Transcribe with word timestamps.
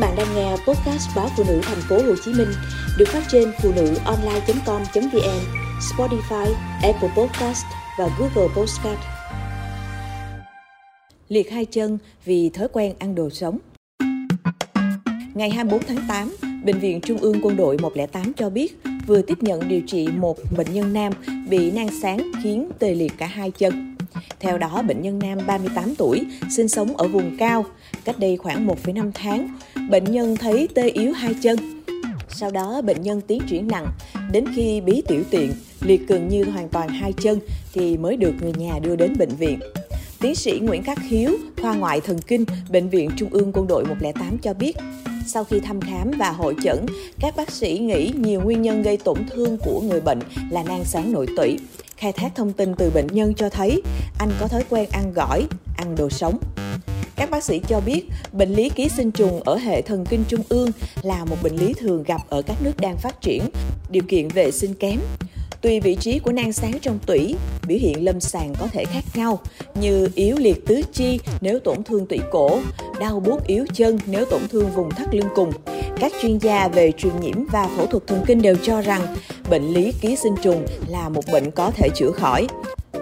bạn 0.00 0.14
đang 0.16 0.34
nghe 0.34 0.50
podcast 0.50 1.16
báo 1.16 1.28
phụ 1.36 1.44
nữ 1.48 1.60
thành 1.62 1.80
phố 1.88 1.96
Hồ 1.96 2.14
Chí 2.24 2.32
Minh 2.32 2.48
được 2.98 3.08
phát 3.08 3.22
trên 3.28 3.52
phụ 3.62 3.72
nữ 3.76 3.94
online.com.vn, 4.04 5.40
Spotify, 5.80 6.52
Apple 6.82 7.08
Podcast 7.16 7.64
và 7.98 8.08
Google 8.18 8.54
Podcast. 8.56 9.00
Liệt 11.28 11.50
hai 11.50 11.64
chân 11.64 11.98
vì 12.24 12.48
thói 12.48 12.68
quen 12.72 12.94
ăn 12.98 13.14
đồ 13.14 13.30
sống. 13.30 13.58
Ngày 15.34 15.50
24 15.50 15.86
tháng 15.88 16.06
8, 16.08 16.36
Bệnh 16.64 16.78
viện 16.78 17.00
Trung 17.00 17.18
ương 17.18 17.40
Quân 17.42 17.56
đội 17.56 17.76
108 17.82 18.32
cho 18.32 18.50
biết 18.50 18.78
vừa 19.06 19.22
tiếp 19.22 19.38
nhận 19.40 19.68
điều 19.68 19.80
trị 19.86 20.08
một 20.08 20.36
bệnh 20.56 20.72
nhân 20.72 20.92
nam 20.92 21.12
bị 21.48 21.70
nang 21.70 21.88
sáng 22.02 22.30
khiến 22.42 22.68
tê 22.78 22.94
liệt 22.94 23.12
cả 23.18 23.26
hai 23.26 23.50
chân. 23.50 23.89
Theo 24.40 24.58
đó, 24.58 24.82
bệnh 24.82 25.02
nhân 25.02 25.18
nam 25.18 25.38
38 25.46 25.94
tuổi, 25.94 26.20
sinh 26.50 26.68
sống 26.68 26.96
ở 26.96 27.08
vùng 27.08 27.36
cao. 27.36 27.64
Cách 28.04 28.18
đây 28.18 28.36
khoảng 28.36 28.66
1,5 28.66 29.10
tháng, 29.14 29.58
bệnh 29.90 30.04
nhân 30.04 30.36
thấy 30.36 30.68
tê 30.74 30.88
yếu 30.88 31.12
hai 31.12 31.34
chân. 31.42 31.82
Sau 32.28 32.50
đó, 32.50 32.82
bệnh 32.82 33.02
nhân 33.02 33.20
tiến 33.20 33.42
triển 33.48 33.68
nặng, 33.68 33.86
đến 34.32 34.44
khi 34.54 34.80
bí 34.80 35.02
tiểu 35.08 35.22
tiện, 35.30 35.52
liệt 35.80 36.08
gần 36.08 36.28
như 36.28 36.44
hoàn 36.44 36.68
toàn 36.68 36.88
hai 36.88 37.12
chân 37.12 37.38
thì 37.72 37.96
mới 37.96 38.16
được 38.16 38.32
người 38.40 38.52
nhà 38.52 38.78
đưa 38.82 38.96
đến 38.96 39.16
bệnh 39.18 39.36
viện. 39.36 39.58
Tiến 40.20 40.34
sĩ 40.34 40.58
Nguyễn 40.62 40.82
Khắc 40.82 40.98
Hiếu, 41.02 41.36
khoa 41.62 41.74
ngoại 41.74 42.00
thần 42.00 42.18
kinh, 42.18 42.44
Bệnh 42.70 42.88
viện 42.88 43.10
Trung 43.16 43.28
ương 43.32 43.52
Quân 43.52 43.66
đội 43.66 43.84
108 43.84 44.38
cho 44.38 44.54
biết, 44.54 44.76
sau 45.32 45.44
khi 45.44 45.60
thăm 45.60 45.80
khám 45.80 46.10
và 46.18 46.30
hội 46.30 46.54
chẩn, 46.62 46.86
các 47.20 47.36
bác 47.36 47.50
sĩ 47.50 47.78
nghĩ 47.78 48.12
nhiều 48.16 48.40
nguyên 48.40 48.62
nhân 48.62 48.82
gây 48.82 48.96
tổn 48.96 49.18
thương 49.30 49.58
của 49.58 49.80
người 49.80 50.00
bệnh 50.00 50.18
là 50.50 50.62
nang 50.62 50.84
sáng 50.84 51.12
nội 51.12 51.26
tủy. 51.36 51.58
Khai 51.96 52.12
thác 52.12 52.34
thông 52.34 52.52
tin 52.52 52.74
từ 52.74 52.90
bệnh 52.90 53.06
nhân 53.06 53.34
cho 53.34 53.48
thấy 53.48 53.82
anh 54.18 54.30
có 54.40 54.48
thói 54.48 54.64
quen 54.68 54.88
ăn 54.92 55.12
gỏi, 55.12 55.46
ăn 55.76 55.94
đồ 55.96 56.10
sống. 56.10 56.38
Các 57.16 57.30
bác 57.30 57.44
sĩ 57.44 57.60
cho 57.68 57.80
biết, 57.80 58.02
bệnh 58.32 58.54
lý 58.54 58.68
ký 58.68 58.88
sinh 58.88 59.10
trùng 59.10 59.42
ở 59.42 59.56
hệ 59.56 59.82
thần 59.82 60.06
kinh 60.06 60.24
trung 60.28 60.42
ương 60.48 60.70
là 61.02 61.24
một 61.24 61.36
bệnh 61.42 61.56
lý 61.56 61.74
thường 61.74 62.02
gặp 62.02 62.20
ở 62.28 62.42
các 62.42 62.56
nước 62.62 62.72
đang 62.80 62.96
phát 62.96 63.20
triển, 63.20 63.42
điều 63.90 64.02
kiện 64.08 64.28
vệ 64.28 64.50
sinh 64.50 64.74
kém. 64.74 65.00
Tùy 65.60 65.80
vị 65.80 65.96
trí 66.00 66.18
của 66.18 66.32
nang 66.32 66.52
sáng 66.52 66.78
trong 66.82 66.98
tủy, 67.06 67.34
biểu 67.66 67.78
hiện 67.78 68.04
lâm 68.04 68.20
sàng 68.20 68.54
có 68.60 68.66
thể 68.66 68.84
khác 68.84 69.04
nhau 69.14 69.40
như 69.74 70.08
yếu 70.14 70.36
liệt 70.38 70.66
tứ 70.66 70.80
chi 70.92 71.20
nếu 71.40 71.58
tổn 71.58 71.84
thương 71.84 72.06
tủy 72.06 72.18
cổ, 72.30 72.58
đau 73.00 73.20
buốt 73.20 73.46
yếu 73.46 73.64
chân 73.74 73.98
nếu 74.06 74.24
tổn 74.24 74.40
thương 74.48 74.70
vùng 74.70 74.90
thắt 74.90 75.14
lưng 75.14 75.28
cùng. 75.34 75.52
Các 76.00 76.12
chuyên 76.22 76.38
gia 76.38 76.68
về 76.68 76.92
truyền 76.92 77.20
nhiễm 77.20 77.44
và 77.52 77.68
phẫu 77.76 77.86
thuật 77.86 78.06
thần 78.06 78.24
kinh 78.26 78.42
đều 78.42 78.56
cho 78.62 78.80
rằng 78.80 79.16
bệnh 79.50 79.72
lý 79.72 79.92
ký 80.00 80.16
sinh 80.16 80.34
trùng 80.42 80.66
là 80.88 81.08
một 81.08 81.22
bệnh 81.32 81.50
có 81.50 81.70
thể 81.70 81.88
chữa 81.94 82.10
khỏi. 82.10 82.46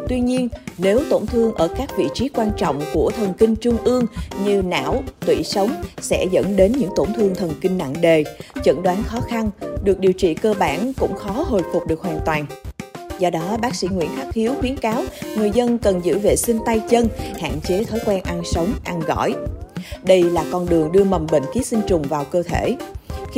Tuy 0.09 0.21
nhiên, 0.21 0.49
nếu 0.79 1.01
tổn 1.11 1.27
thương 1.27 1.55
ở 1.55 1.69
các 1.69 1.97
vị 1.97 2.09
trí 2.15 2.29
quan 2.29 2.51
trọng 2.57 2.81
của 2.95 3.11
thần 3.17 3.33
kinh 3.39 3.57
trung 3.57 3.77
ương 3.85 4.07
như 4.45 4.63
não, 4.63 5.03
tủy 5.27 5.43
sống 5.45 5.83
sẽ 6.01 6.27
dẫn 6.31 6.57
đến 6.57 6.73
những 6.79 6.91
tổn 6.97 7.09
thương 7.13 7.35
thần 7.35 7.53
kinh 7.61 7.79
nặng 7.79 7.95
đề, 8.01 8.25
chẩn 8.65 8.83
đoán 8.83 9.03
khó 9.07 9.21
khăn, 9.21 9.51
được 9.85 10.01
điều 10.01 10.13
trị 10.13 10.35
cơ 10.35 10.55
bản 10.59 10.93
cũng 11.01 11.17
khó 11.17 11.33
hồi 11.33 11.63
phục 11.73 11.87
được 11.87 12.01
hoàn 12.01 12.21
toàn. 12.27 12.47
Do 13.19 13.31
đó, 13.31 13.57
bác 13.63 13.75
sĩ 13.75 13.89
Nguyễn 13.89 14.11
Khắc 14.17 14.35
Hiếu 14.35 14.53
khuyến 14.61 14.77
cáo 14.77 15.03
người 15.37 15.51
dân 15.55 15.79
cần 15.79 16.01
giữ 16.05 16.19
vệ 16.19 16.37
sinh 16.37 16.59
tay 16.67 16.81
chân, 16.89 17.09
hạn 17.41 17.61
chế 17.69 17.85
thói 17.85 18.01
quen 18.07 18.21
ăn 18.25 18.43
sống, 18.45 18.73
ăn 18.85 19.01
gỏi. 19.01 19.35
Đây 20.03 20.23
là 20.23 20.45
con 20.53 20.69
đường 20.69 20.93
đưa 20.93 21.05
mầm 21.05 21.27
bệnh 21.33 21.43
ký 21.55 21.63
sinh 21.63 21.81
trùng 21.89 22.03
vào 22.03 22.25
cơ 22.25 22.43
thể. 22.43 22.77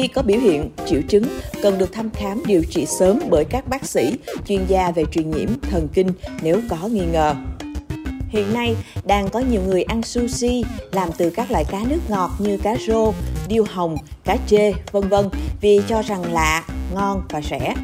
Khi 0.00 0.08
có 0.08 0.22
biểu 0.22 0.40
hiện, 0.40 0.70
triệu 0.86 1.00
chứng, 1.08 1.24
cần 1.62 1.78
được 1.78 1.92
thăm 1.92 2.10
khám 2.10 2.42
điều 2.46 2.62
trị 2.70 2.86
sớm 2.86 3.18
bởi 3.30 3.44
các 3.44 3.68
bác 3.68 3.86
sĩ, 3.86 4.12
chuyên 4.46 4.60
gia 4.68 4.90
về 4.90 5.04
truyền 5.12 5.30
nhiễm, 5.30 5.48
thần 5.70 5.88
kinh 5.94 6.08
nếu 6.42 6.60
có 6.70 6.76
nghi 6.88 7.04
ngờ. 7.12 7.34
Hiện 8.28 8.54
nay, 8.54 8.74
đang 9.04 9.28
có 9.28 9.40
nhiều 9.40 9.60
người 9.66 9.82
ăn 9.82 10.02
sushi 10.02 10.64
làm 10.92 11.08
từ 11.18 11.30
các 11.30 11.50
loại 11.50 11.64
cá 11.64 11.84
nước 11.88 11.98
ngọt 12.08 12.30
như 12.38 12.58
cá 12.58 12.76
rô, 12.86 13.12
điêu 13.48 13.64
hồng, 13.72 13.96
cá 14.24 14.36
trê, 14.46 14.72
vân 14.92 15.08
vân 15.08 15.28
vì 15.60 15.80
cho 15.88 16.02
rằng 16.02 16.32
lạ, 16.32 16.64
ngon 16.94 17.22
và 17.30 17.40
rẻ. 17.50 17.74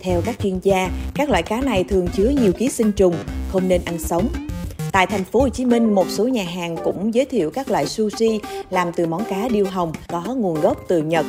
Theo 0.00 0.22
các 0.26 0.36
chuyên 0.42 0.58
gia, 0.62 0.90
các 1.14 1.30
loại 1.30 1.42
cá 1.42 1.60
này 1.60 1.84
thường 1.84 2.08
chứa 2.08 2.28
nhiều 2.28 2.52
ký 2.52 2.68
sinh 2.68 2.92
trùng, 2.92 3.14
không 3.52 3.68
nên 3.68 3.80
ăn 3.84 3.98
sống. 3.98 4.28
Tại 4.92 5.06
thành 5.06 5.24
phố 5.24 5.40
Hồ 5.40 5.48
Chí 5.48 5.64
Minh, 5.64 5.94
một 5.94 6.06
số 6.08 6.28
nhà 6.28 6.44
hàng 6.44 6.76
cũng 6.84 7.14
giới 7.14 7.24
thiệu 7.24 7.50
các 7.50 7.70
loại 7.70 7.86
sushi 7.86 8.40
làm 8.70 8.92
từ 8.92 9.06
món 9.06 9.24
cá 9.24 9.48
điêu 9.48 9.66
hồng 9.66 9.92
có 10.08 10.34
nguồn 10.36 10.60
gốc 10.60 10.84
từ 10.88 11.02
Nhật. 11.02 11.26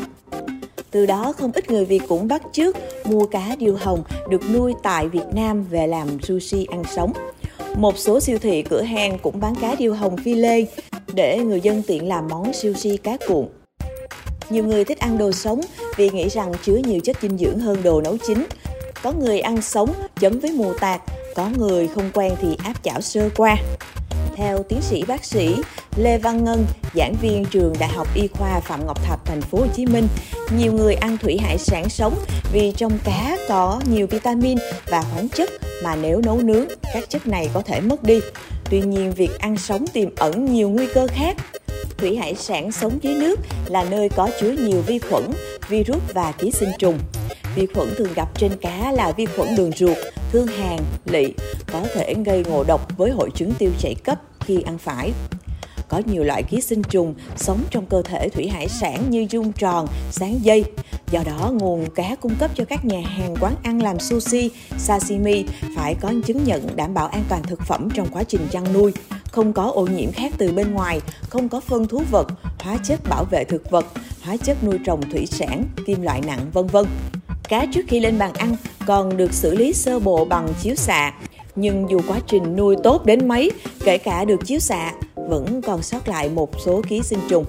Từ 0.95 1.05
đó 1.05 1.33
không 1.37 1.51
ít 1.51 1.71
người 1.71 1.85
Việt 1.85 2.01
cũng 2.07 2.27
bắt 2.27 2.41
chước 2.51 2.75
mua 3.05 3.25
cá 3.25 3.55
điêu 3.59 3.75
hồng 3.79 4.03
được 4.29 4.41
nuôi 4.53 4.73
tại 4.83 5.07
Việt 5.07 5.25
Nam 5.33 5.63
về 5.69 5.87
làm 5.87 6.21
sushi 6.21 6.65
ăn 6.65 6.83
sống. 6.95 7.13
Một 7.77 7.97
số 7.97 8.19
siêu 8.19 8.37
thị 8.41 8.61
cửa 8.61 8.81
hàng 8.81 9.17
cũng 9.19 9.39
bán 9.39 9.55
cá 9.55 9.75
điêu 9.75 9.93
hồng 9.93 10.17
phi 10.17 10.33
lê 10.35 10.65
để 11.13 11.39
người 11.39 11.61
dân 11.61 11.81
tiện 11.87 12.07
làm 12.07 12.27
món 12.27 12.53
sushi 12.53 12.97
cá 12.97 13.17
cuộn. 13.27 13.47
Nhiều 14.49 14.63
người 14.63 14.85
thích 14.85 14.99
ăn 14.99 15.17
đồ 15.17 15.31
sống 15.31 15.61
vì 15.95 16.09
nghĩ 16.09 16.29
rằng 16.29 16.51
chứa 16.63 16.75
nhiều 16.75 16.99
chất 17.03 17.17
dinh 17.21 17.37
dưỡng 17.37 17.59
hơn 17.59 17.83
đồ 17.83 18.01
nấu 18.01 18.17
chín. 18.27 18.45
Có 19.03 19.11
người 19.11 19.39
ăn 19.39 19.61
sống 19.61 19.93
chấm 20.19 20.39
với 20.39 20.51
mù 20.51 20.73
tạt, 20.79 21.01
có 21.35 21.49
người 21.57 21.87
không 21.87 22.09
quen 22.13 22.33
thì 22.41 22.47
áp 22.63 22.73
chảo 22.83 23.01
sơ 23.01 23.29
qua. 23.37 23.55
Theo 24.35 24.63
tiến 24.63 24.81
sĩ 24.81 25.03
bác 25.07 25.25
sĩ 25.25 25.55
Lê 25.97 26.17
Văn 26.17 26.43
Ngân, 26.43 26.65
giảng 26.93 27.15
viên 27.21 27.45
trường 27.45 27.73
Đại 27.79 27.89
học 27.89 28.07
Y 28.15 28.27
khoa 28.27 28.59
Phạm 28.59 28.85
Ngọc 28.85 29.03
Thạch, 29.03 29.19
thành 29.25 29.41
phố 29.41 29.57
Hồ 29.57 29.67
Chí 29.75 29.85
Minh, 29.85 30.07
nhiều 30.57 30.73
người 30.73 30.95
ăn 30.95 31.17
thủy 31.17 31.37
hải 31.37 31.57
sản 31.57 31.89
sống 31.89 32.15
vì 32.53 32.71
trong 32.71 32.99
cá 33.03 33.37
có 33.49 33.81
nhiều 33.91 34.07
vitamin 34.07 34.57
và 34.89 35.01
khoáng 35.01 35.29
chất 35.29 35.49
mà 35.83 35.95
nếu 35.95 36.21
nấu 36.25 36.37
nướng, 36.37 36.65
các 36.93 37.09
chất 37.09 37.27
này 37.27 37.49
có 37.53 37.61
thể 37.61 37.81
mất 37.81 38.03
đi. 38.03 38.19
Tuy 38.69 38.81
nhiên, 38.81 39.11
việc 39.11 39.39
ăn 39.39 39.57
sống 39.57 39.87
tiềm 39.87 40.09
ẩn 40.15 40.53
nhiều 40.53 40.69
nguy 40.69 40.87
cơ 40.93 41.07
khác. 41.07 41.35
Thủy 41.97 42.15
hải 42.15 42.35
sản 42.35 42.71
sống 42.71 42.99
dưới 43.01 43.15
nước 43.15 43.39
là 43.67 43.83
nơi 43.83 44.09
có 44.09 44.29
chứa 44.41 44.51
nhiều 44.51 44.81
vi 44.81 44.99
khuẩn, 44.99 45.23
virus 45.69 46.01
và 46.13 46.31
ký 46.31 46.51
sinh 46.51 46.71
trùng. 46.79 46.99
Vi 47.55 47.67
khuẩn 47.73 47.95
thường 47.97 48.13
gặp 48.15 48.29
trên 48.37 48.51
cá 48.61 48.91
là 48.91 49.11
vi 49.11 49.25
khuẩn 49.25 49.55
đường 49.55 49.71
ruột, 49.75 49.97
thương 50.31 50.47
hàn, 50.47 50.79
lị, 51.05 51.33
có 51.71 51.81
thể 51.93 52.13
gây 52.25 52.43
ngộ 52.49 52.63
độc 52.63 52.97
với 52.97 53.11
hội 53.11 53.29
chứng 53.35 53.53
tiêu 53.53 53.71
chảy 53.79 53.95
cấp 54.03 54.21
khi 54.39 54.61
ăn 54.61 54.77
phải. 54.77 55.11
Có 55.87 56.01
nhiều 56.05 56.23
loại 56.23 56.43
ký 56.43 56.61
sinh 56.61 56.83
trùng 56.83 57.13
sống 57.35 57.59
trong 57.69 57.85
cơ 57.85 58.01
thể 58.01 58.29
thủy 58.29 58.47
hải 58.47 58.67
sản 58.67 59.09
như 59.09 59.27
dung 59.29 59.51
tròn, 59.51 59.87
sáng 60.11 60.39
dây. 60.41 60.63
Do 61.11 61.23
đó, 61.25 61.51
nguồn 61.59 61.85
cá 61.95 62.15
cung 62.15 62.35
cấp 62.35 62.51
cho 62.55 62.65
các 62.65 62.85
nhà 62.85 63.01
hàng 63.05 63.35
quán 63.41 63.55
ăn 63.63 63.81
làm 63.81 63.99
sushi, 63.99 64.49
sashimi 64.77 65.45
phải 65.75 65.95
có 66.01 66.13
chứng 66.25 66.43
nhận 66.43 66.75
đảm 66.75 66.93
bảo 66.93 67.07
an 67.07 67.23
toàn 67.29 67.43
thực 67.43 67.61
phẩm 67.61 67.89
trong 67.93 68.07
quá 68.11 68.23
trình 68.23 68.47
chăn 68.51 68.73
nuôi, 68.73 68.93
không 69.31 69.53
có 69.53 69.63
ô 69.63 69.87
nhiễm 69.87 70.11
khác 70.11 70.33
từ 70.37 70.51
bên 70.51 70.73
ngoài, 70.73 71.01
không 71.29 71.49
có 71.49 71.59
phân 71.59 71.87
thú 71.87 72.01
vật, 72.11 72.27
hóa 72.59 72.77
chất 72.83 72.99
bảo 73.09 73.23
vệ 73.31 73.43
thực 73.43 73.71
vật, 73.71 73.85
hóa 74.23 74.37
chất 74.37 74.63
nuôi 74.63 74.77
trồng 74.85 75.01
thủy 75.11 75.25
sản, 75.25 75.63
kim 75.85 76.01
loại 76.01 76.21
nặng 76.21 76.49
vân 76.53 76.67
vân. 76.67 76.85
Cá 77.49 77.65
trước 77.65 77.81
khi 77.87 77.99
lên 77.99 78.19
bàn 78.19 78.33
ăn 78.33 78.55
còn 78.85 79.17
được 79.17 79.33
xử 79.33 79.55
lý 79.55 79.73
sơ 79.73 79.99
bộ 79.99 80.25
bằng 80.25 80.47
chiếu 80.61 80.75
xạ, 80.75 81.13
nhưng 81.55 81.89
dù 81.89 82.01
quá 82.07 82.19
trình 82.27 82.55
nuôi 82.55 82.75
tốt 82.83 83.05
đến 83.05 83.27
mấy, 83.27 83.51
kể 83.83 83.97
cả 83.97 84.25
được 84.25 84.45
chiếu 84.45 84.59
xạ, 84.59 84.93
vẫn 85.27 85.61
còn 85.61 85.83
sót 85.83 86.07
lại 86.07 86.29
một 86.29 86.49
số 86.65 86.81
ký 86.89 87.01
sinh 87.03 87.19
trùng. 87.29 87.45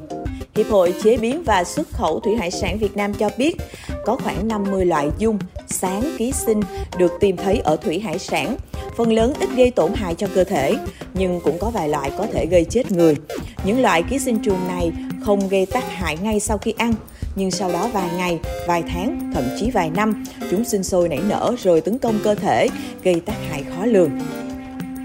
Hiệp 0.54 0.66
hội 0.66 0.94
Chế 1.02 1.16
biến 1.16 1.42
và 1.44 1.64
Xuất 1.64 1.88
khẩu 1.92 2.20
Thủy 2.20 2.36
hải 2.36 2.50
sản 2.50 2.78
Việt 2.78 2.96
Nam 2.96 3.14
cho 3.14 3.30
biết 3.38 3.56
có 4.04 4.16
khoảng 4.16 4.48
50 4.48 4.86
loại 4.86 5.10
dung, 5.18 5.38
sáng 5.66 6.02
ký 6.18 6.32
sinh 6.32 6.60
được 6.98 7.12
tìm 7.20 7.36
thấy 7.36 7.58
ở 7.58 7.76
thủy 7.76 8.00
hải 8.00 8.18
sản. 8.18 8.56
Phần 8.96 9.12
lớn 9.12 9.32
ít 9.40 9.48
gây 9.56 9.70
tổn 9.70 9.94
hại 9.94 10.14
cho 10.14 10.26
cơ 10.34 10.44
thể, 10.44 10.74
nhưng 11.14 11.40
cũng 11.40 11.58
có 11.58 11.70
vài 11.70 11.88
loại 11.88 12.10
có 12.18 12.26
thể 12.32 12.46
gây 12.46 12.64
chết 12.64 12.92
người. 12.92 13.16
Những 13.64 13.82
loại 13.82 14.02
ký 14.02 14.18
sinh 14.18 14.38
trùng 14.38 14.68
này 14.68 14.92
không 15.22 15.48
gây 15.48 15.66
tác 15.66 15.84
hại 15.92 16.16
ngay 16.22 16.40
sau 16.40 16.58
khi 16.58 16.74
ăn, 16.78 16.94
nhưng 17.36 17.50
sau 17.50 17.72
đó 17.72 17.90
vài 17.92 18.08
ngày, 18.16 18.38
vài 18.66 18.82
tháng, 18.82 19.30
thậm 19.34 19.44
chí 19.60 19.70
vài 19.70 19.90
năm, 19.90 20.24
chúng 20.50 20.64
sinh 20.64 20.82
sôi 20.82 21.08
nảy 21.08 21.20
nở 21.28 21.54
rồi 21.62 21.80
tấn 21.80 21.98
công 21.98 22.18
cơ 22.24 22.34
thể, 22.34 22.68
gây 23.02 23.20
tác 23.20 23.36
hại 23.50 23.64
khó 23.76 23.86
lường. 23.86 24.10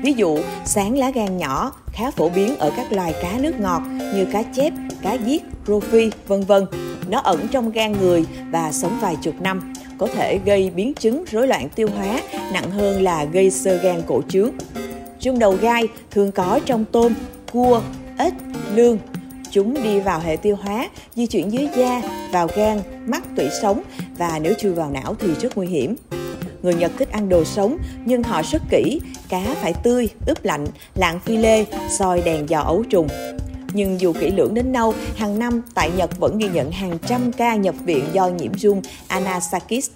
Ví 0.03 0.13
dụ, 0.13 0.39
sáng 0.65 0.97
lá 0.97 1.09
gan 1.09 1.37
nhỏ 1.37 1.71
khá 1.93 2.11
phổ 2.11 2.29
biến 2.29 2.57
ở 2.57 2.71
các 2.77 2.93
loài 2.93 3.13
cá 3.21 3.37
nước 3.39 3.59
ngọt 3.59 3.81
như 4.15 4.25
cá 4.25 4.43
chép, 4.43 4.73
cá 5.01 5.13
giết, 5.13 5.43
rô 5.67 5.79
phi, 5.79 6.09
vân 6.27 6.43
vân. 6.43 6.65
Nó 7.09 7.19
ẩn 7.19 7.47
trong 7.51 7.71
gan 7.71 7.91
người 7.91 8.25
và 8.51 8.71
sống 8.71 8.97
vài 9.01 9.15
chục 9.21 9.41
năm, 9.41 9.73
có 9.97 10.07
thể 10.07 10.39
gây 10.45 10.69
biến 10.69 10.93
chứng 10.93 11.23
rối 11.31 11.47
loạn 11.47 11.69
tiêu 11.69 11.87
hóa, 11.97 12.21
nặng 12.53 12.71
hơn 12.71 13.01
là 13.01 13.23
gây 13.25 13.51
sơ 13.51 13.77
gan 13.77 14.01
cổ 14.07 14.21
trướng. 14.29 14.49
Rung 15.19 15.39
đầu 15.39 15.57
gai 15.61 15.87
thường 16.11 16.31
có 16.31 16.59
trong 16.65 16.85
tôm, 16.91 17.13
cua, 17.51 17.81
ếch, 18.17 18.33
lương. 18.75 18.97
Chúng 19.51 19.83
đi 19.83 19.99
vào 19.99 20.19
hệ 20.19 20.35
tiêu 20.35 20.57
hóa, 20.61 20.89
di 21.15 21.27
chuyển 21.27 21.51
dưới 21.51 21.67
da, 21.75 22.01
vào 22.31 22.47
gan, 22.55 22.81
mắt, 23.05 23.23
tủy 23.35 23.45
sống 23.61 23.81
và 24.17 24.39
nếu 24.39 24.53
chui 24.59 24.71
vào 24.71 24.91
não 24.91 25.15
thì 25.19 25.27
rất 25.41 25.57
nguy 25.57 25.67
hiểm. 25.67 25.95
Người 26.63 26.73
Nhật 26.73 26.91
thích 26.97 27.11
ăn 27.11 27.29
đồ 27.29 27.43
sống 27.43 27.77
nhưng 28.05 28.23
họ 28.23 28.41
rất 28.51 28.61
kỹ, 28.69 29.01
cá 29.29 29.55
phải 29.61 29.73
tươi, 29.83 30.09
ướp 30.25 30.45
lạnh, 30.45 30.65
lạng 30.95 31.19
phi 31.19 31.37
lê, 31.37 31.65
soi 31.99 32.21
đèn 32.21 32.49
dò 32.49 32.59
ấu 32.59 32.83
trùng. 32.83 33.07
Nhưng 33.73 34.01
dù 34.01 34.13
kỹ 34.13 34.31
lưỡng 34.31 34.53
đến 34.53 34.71
đâu, 34.71 34.93
hàng 35.15 35.39
năm 35.39 35.61
tại 35.73 35.91
Nhật 35.97 36.19
vẫn 36.19 36.37
ghi 36.37 36.47
nhận 36.53 36.71
hàng 36.71 36.97
trăm 37.07 37.31
ca 37.31 37.55
nhập 37.55 37.75
viện 37.85 38.05
do 38.13 38.27
nhiễm 38.27 38.57
rung 38.57 38.81
Anasakis. 39.07 39.89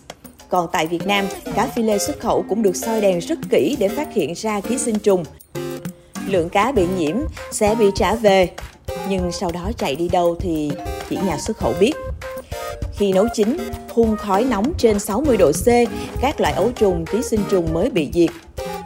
Còn 0.50 0.68
tại 0.72 0.88
Việt 0.88 1.08
Nam, 1.08 1.26
cá 1.56 1.68
phi 1.68 1.84
lê 1.84 1.98
xuất 1.98 2.20
khẩu 2.20 2.46
cũng 2.50 2.64
được 2.64 2.76
soi 2.76 3.02
đèn 3.02 3.20
rất 3.20 3.40
kỹ 3.50 3.76
để 3.80 3.88
phát 3.88 4.14
hiện 4.14 4.34
ra 4.34 4.62
ký 4.62 4.78
sinh 4.78 5.00
trùng. 5.00 5.24
Lượng 6.28 6.50
cá 6.50 6.72
bị 6.72 6.88
nhiễm 6.98 7.16
sẽ 7.52 7.76
bị 7.76 7.86
trả 7.96 8.16
về. 8.16 8.50
nhưng 9.10 9.32
sau 9.32 9.52
đó 9.52 9.72
chạy 9.78 9.96
đi 9.96 10.10
đâu 10.10 10.36
thì 10.40 10.72
chỉ 11.10 11.18
nhà 11.26 11.38
xuất 11.38 11.58
khẩu 11.58 11.74
biết. 11.80 11.94
Khi 12.98 13.14
nấu 13.14 13.28
chín, 13.34 13.58
hun 13.90 14.16
khói 14.16 14.44
nóng 14.44 14.74
trên 14.78 15.00
60 15.00 15.38
độ 15.38 15.52
C, 15.52 15.68
các 16.22 16.42
loại 16.42 16.54
ấu 16.54 16.72
trùng, 16.72 17.06
ký 17.06 17.22
sinh 17.22 17.42
trùng 17.50 17.74
mới 17.74 17.90
bị 17.90 18.10
diệt. 18.14 18.30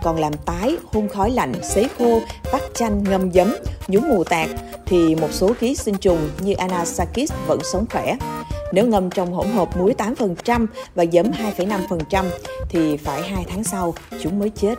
Còn 0.03 0.19
làm 0.19 0.33
tái, 0.45 0.77
hun 0.85 1.07
khói 1.07 1.31
lạnh, 1.31 1.53
sấy 1.63 1.87
khô, 1.97 2.21
vắt 2.51 2.61
chanh, 2.73 3.03
ngâm 3.03 3.31
giấm, 3.31 3.55
nhúng 3.87 4.09
mù 4.09 4.23
tạt 4.23 4.49
thì 4.85 5.15
một 5.15 5.27
số 5.31 5.53
ký 5.59 5.75
sinh 5.75 5.95
trùng 5.95 6.29
như 6.39 6.53
Anasakis 6.53 7.31
vẫn 7.47 7.59
sống 7.71 7.85
khỏe. 7.91 8.15
Nếu 8.73 8.85
ngâm 8.85 9.09
trong 9.09 9.33
hỗn 9.33 9.47
hợp 9.47 9.77
muối 9.77 9.93
8% 9.97 10.67
và 10.95 11.05
giấm 11.11 11.31
2,5% 11.57 12.25
thì 12.69 12.97
phải 12.97 13.21
2 13.21 13.45
tháng 13.49 13.63
sau 13.63 13.93
chúng 14.21 14.39
mới 14.39 14.49
chết. 14.49 14.75